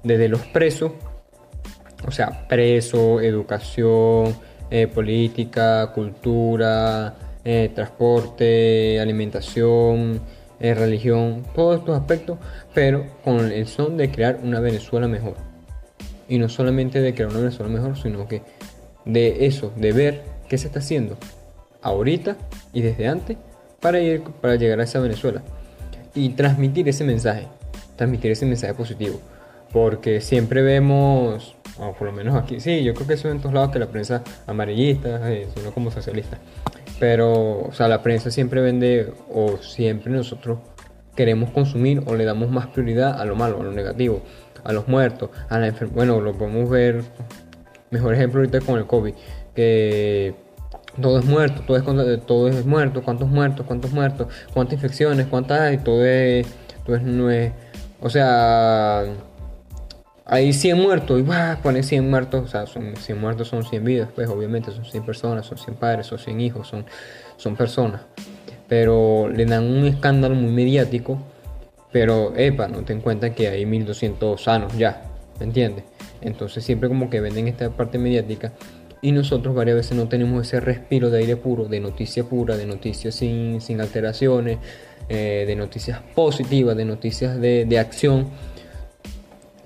Desde 0.03 0.29
los 0.29 0.41
presos, 0.47 0.93
o 2.07 2.11
sea, 2.11 2.47
preso, 2.49 3.21
educación, 3.21 4.35
eh, 4.71 4.87
política, 4.87 5.91
cultura, 5.93 7.15
eh, 7.45 7.71
transporte, 7.75 9.01
alimentación, 9.01 10.21
eh, 10.61 10.75
religión, 10.75 11.45
todos 11.55 11.81
estos 11.81 11.99
aspectos, 11.99 12.39
pero 12.75 13.07
con 13.25 13.51
el 13.51 13.67
son 13.67 13.97
de 13.97 14.11
crear 14.11 14.39
una 14.43 14.61
Venezuela 14.61 15.09
mejor. 15.09 15.35
Y 16.29 16.39
no 16.39 16.49
solamente 16.49 17.01
de 17.01 17.15
crear 17.15 17.31
una 17.31 17.41
Venezuela 17.41 17.73
mejor, 17.73 17.99
sino 18.01 18.29
que 18.29 18.43
de 19.05 19.47
eso, 19.47 19.73
de 19.77 19.93
ver 19.93 20.23
qué 20.49 20.59
se 20.59 20.67
está 20.67 20.81
haciendo 20.81 21.17
ahorita 21.83 22.37
y 22.73 22.83
desde 22.83 23.09
antes 23.09 23.37
para, 23.81 24.01
ir, 24.01 24.23
para 24.41 24.57
llegar 24.57 24.81
a 24.81 24.85
esa 24.85 25.01
Venezuela. 25.01 25.43
Y 26.15 26.31
transmitir 26.31 26.89
ese 26.89 27.05
mensaje, 27.05 27.47
transmitir 27.97 28.31
ese 28.31 28.47
mensaje 28.47 28.75
positivo. 28.75 29.21
Porque 29.73 30.21
siempre 30.21 30.63
vemos, 30.63 31.57
o 31.81 31.93
por 31.95 32.07
lo 32.07 32.13
menos 32.13 32.35
aquí, 32.35 32.61
sí, 32.61 32.85
yo 32.85 32.95
creo 32.95 33.07
que 33.07 33.15
eso 33.15 33.31
en 33.31 33.41
todos 33.41 33.55
lados 33.55 33.71
que 33.71 33.79
la 33.79 33.87
prensa 33.87 34.23
amarillista, 34.47 35.33
eh, 35.33 35.49
sino 35.55 35.73
como 35.73 35.91
socialista, 35.91 36.39
pero, 36.99 37.63
o 37.63 37.73
sea, 37.73 37.89
la 37.89 38.03
prensa 38.03 38.31
siempre 38.31 38.61
vende 38.61 39.13
o 39.33 39.57
siempre 39.59 40.13
nosotros 40.13 40.59
queremos 41.17 41.51
consumir 41.51 42.03
o 42.07 42.15
le 42.15 42.25
damos 42.25 42.51
más 42.51 42.67
prioridad 42.69 43.21
a 43.21 43.25
lo 43.25 43.35
malo, 43.35 43.61
a 43.61 43.65
lo 43.65 43.73
negativo, 43.73 44.23
a 44.65 44.73
los 44.73 44.87
muertos, 44.87 45.31
a 45.49 45.59
la 45.59 45.67
enfermedad. 45.69 45.97
Bueno, 45.97 46.21
lo 46.21 46.35
podemos 46.35 46.69
ver, 46.69 47.03
mejor 47.91 48.15
ejemplo 48.15 48.41
ahorita 48.41 48.61
con 48.61 48.79
el 48.79 48.87
COVID, 48.87 49.15
que 49.55 50.35
todo 51.01 51.19
es 51.19 51.25
muerto, 51.25 51.63
todo 51.67 51.77
es, 51.77 52.27
todo 52.27 52.49
es 52.49 52.67
muerto, 52.67 53.03
cuántos 53.03 53.29
muertos, 53.29 53.67
cuántos 53.67 53.93
muertos, 53.93 54.29
cuántas 54.53 54.75
infecciones, 54.75 55.27
cuántas 55.27 55.61
hay, 55.61 55.79
todo 55.79 56.05
es, 56.05 56.47
todo 56.85 56.97
es, 56.97 57.03
no 57.03 57.31
es, 57.31 57.53
o 58.01 58.11
sea 58.11 59.05
hay 60.33 60.53
100 60.53 60.81
muertos 60.81 61.21
y 61.21 61.25
ponen 61.61 61.83
100 61.83 62.09
muertos, 62.09 62.45
o 62.45 62.47
sea, 62.47 62.65
son 62.67 62.95
100 62.97 63.21
muertos 63.21 63.49
son 63.49 63.65
100 63.65 63.85
vidas, 63.85 64.09
pues 64.15 64.29
obviamente 64.29 64.71
son 64.71 64.85
100 64.85 65.05
personas, 65.05 65.45
son 65.45 65.59
100 65.59 65.75
padres, 65.75 66.07
son 66.07 66.21
100 66.21 66.41
hijos, 66.41 66.69
son, 66.69 66.85
son 67.37 67.57
personas. 67.57 68.03
Pero 68.69 69.29
le 69.29 69.45
dan 69.45 69.65
un 69.65 69.85
escándalo 69.87 70.37
muy 70.37 70.53
mediático, 70.53 71.19
pero 71.91 72.33
epa, 72.37 72.69
no 72.69 72.85
te 72.85 72.97
cuenta 72.99 73.35
que 73.35 73.49
hay 73.49 73.67
1200 73.67 74.41
sanos 74.41 74.79
ya, 74.79 75.03
¿me 75.41 75.47
entiendes? 75.47 75.83
Entonces 76.21 76.63
siempre 76.63 76.89
como 76.89 77.11
que 77.11 77.21
venden 77.21 77.49
esta 77.49 77.71
parte 77.71 77.99
mediática 77.99 78.53
Y 79.03 79.11
nosotros 79.11 79.53
varias 79.53 79.79
veces 79.79 79.97
no 79.97 80.07
tenemos 80.07 80.47
ese 80.47 80.61
respiro 80.61 81.11
de 81.11 81.19
aire 81.19 81.35
puro, 81.35 81.65
de 81.65 81.81
noticia 81.81 82.23
pura, 82.23 82.57
de 82.57 82.67
noticias 82.67 83.17
sin, 83.17 83.61
sin 83.61 83.81
alteraciones, 83.81 84.59
eh, 85.09 85.43
de 85.45 85.57
noticias 85.57 85.99
positivas, 86.15 86.77
de 86.77 86.85
noticias 86.85 87.41
de, 87.41 87.65
de 87.65 87.79
acción 87.81 88.29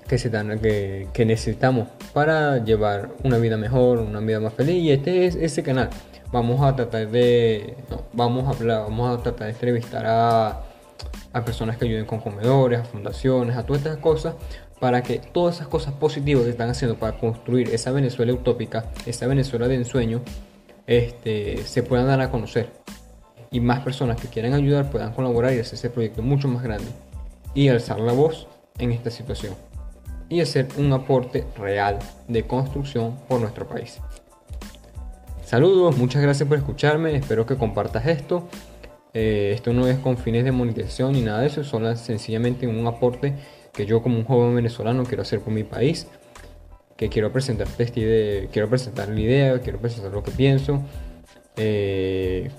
que, 0.07 0.17
se 0.17 0.29
dan, 0.29 0.59
que, 0.59 1.07
que, 1.13 1.25
necesitamos 1.25 1.87
para 2.13 2.63
llevar 2.63 3.09
una 3.23 3.37
vida 3.37 3.57
mejor, 3.57 3.99
una 3.99 4.19
vida 4.19 4.39
más 4.39 4.53
feliz. 4.53 4.75
Y 4.83 4.91
este 4.91 5.25
es 5.25 5.35
ese 5.35 5.63
canal. 5.63 5.89
Vamos 6.31 6.61
a 6.61 6.75
tratar 6.75 7.09
de, 7.09 7.75
vamos 8.13 8.45
a 8.45 8.57
hablar, 8.57 8.81
vamos 8.83 9.19
a 9.19 9.23
tratar 9.23 9.47
de 9.47 9.53
entrevistar 9.53 10.05
a, 10.05 10.63
a 11.33 11.45
personas 11.45 11.77
que 11.77 11.85
ayuden 11.85 12.05
con 12.05 12.19
comedores, 12.19 12.79
a 12.79 12.83
fundaciones, 12.83 13.55
a 13.55 13.65
todas 13.65 13.83
estas 13.83 13.97
cosas, 13.97 14.35
para 14.79 15.01
que 15.01 15.19
todas 15.19 15.55
esas 15.55 15.67
cosas 15.67 15.93
positivas 15.93 16.43
que 16.43 16.49
están 16.49 16.69
haciendo 16.69 16.97
para 16.97 17.17
construir 17.17 17.69
esa 17.69 17.91
Venezuela 17.91 18.33
utópica, 18.33 18.85
esa 19.05 19.27
Venezuela 19.27 19.67
de 19.67 19.75
ensueño, 19.75 20.21
este, 20.87 21.63
se 21.65 21.83
puedan 21.83 22.07
dar 22.07 22.21
a 22.21 22.29
conocer. 22.29 22.69
Y 23.51 23.59
más 23.59 23.79
personas 23.81 24.19
que 24.19 24.27
quieran 24.27 24.53
ayudar 24.53 24.91
puedan 24.91 25.13
colaborar 25.13 25.53
y 25.53 25.59
hacer 25.59 25.75
ese 25.75 25.89
proyecto 25.89 26.21
mucho 26.21 26.47
más 26.47 26.61
grande. 26.61 26.87
Y 27.53 27.69
alzar 27.69 27.99
la 27.99 28.11
voz 28.11 28.47
en 28.77 28.91
esta 28.91 29.09
situación 29.09 29.55
y 30.29 30.41
hacer 30.41 30.67
un 30.77 30.91
aporte 30.93 31.45
real 31.57 31.99
de 32.27 32.43
construcción 32.43 33.17
por 33.27 33.41
nuestro 33.41 33.67
país. 33.67 33.99
Saludos, 35.43 35.97
muchas 35.97 36.21
gracias 36.21 36.47
por 36.49 36.57
escucharme, 36.57 37.15
espero 37.15 37.45
que 37.45 37.55
compartas 37.55 38.07
esto. 38.07 38.47
Eh, 39.13 39.51
esto 39.53 39.71
no 39.73 39.87
es 39.87 39.97
con 39.99 40.17
fines 40.17 40.43
de 40.43 40.51
monetización 40.51 41.13
ni 41.13 41.21
nada 41.21 41.41
de 41.41 41.47
eso, 41.47 41.63
solo 41.63 41.95
sencillamente 41.95 42.67
un 42.67 42.85
aporte 42.85 43.33
que 43.71 43.85
yo 43.85 44.01
como 44.01 44.17
un 44.17 44.25
joven 44.25 44.55
venezolano 44.55 45.03
quiero 45.03 45.21
hacer 45.21 45.41
por 45.41 45.53
mi 45.53 45.63
país, 45.63 46.07
que 46.97 47.09
quiero 47.09 47.27
este 47.27 47.65
presentar 48.67 49.09
la 49.09 49.19
idea, 49.19 49.59
quiero 49.59 49.79
presentar 49.79 50.11
lo 50.11 50.23
que 50.23 50.31
pienso. 50.31 50.81
Eh, 51.57 52.49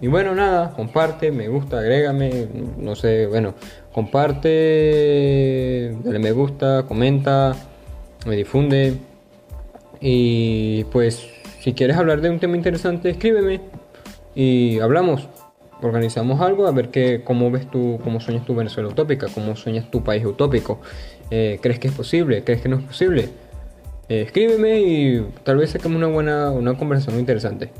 y 0.00 0.06
bueno, 0.06 0.34
nada, 0.34 0.72
comparte, 0.74 1.32
me 1.32 1.48
gusta, 1.48 1.80
agrégame, 1.80 2.46
no 2.76 2.94
sé, 2.94 3.26
bueno, 3.26 3.54
comparte, 3.92 5.96
dale 6.04 6.18
me 6.20 6.30
gusta, 6.32 6.84
comenta, 6.86 7.56
me 8.26 8.36
difunde. 8.36 8.96
Y 10.00 10.84
pues, 10.84 11.26
si 11.60 11.72
quieres 11.72 11.96
hablar 11.96 12.20
de 12.20 12.30
un 12.30 12.38
tema 12.38 12.56
interesante, 12.56 13.10
escríbeme 13.10 13.60
y 14.34 14.78
hablamos. 14.78 15.28
Organizamos 15.82 16.40
algo 16.40 16.66
a 16.66 16.72
ver 16.72 16.90
que, 16.90 17.22
cómo 17.24 17.50
ves 17.50 17.68
tú, 17.70 17.98
cómo 18.04 18.20
sueñas 18.20 18.44
tu 18.44 18.54
Venezuela 18.54 18.88
utópica, 18.88 19.26
cómo 19.34 19.56
sueñas 19.56 19.90
tu 19.90 20.04
país 20.04 20.24
utópico. 20.24 20.80
Eh, 21.30 21.58
¿Crees 21.60 21.80
que 21.80 21.88
es 21.88 21.94
posible? 21.94 22.44
¿Crees 22.44 22.62
que 22.62 22.68
no 22.68 22.76
es 22.76 22.84
posible? 22.84 23.28
Eh, 24.08 24.22
escríbeme 24.22 24.80
y 24.80 25.26
tal 25.42 25.58
vez 25.58 25.70
saquemos 25.70 25.98
una 25.98 26.06
buena 26.06 26.50
una 26.50 26.76
conversación 26.76 27.18
interesante. 27.18 27.70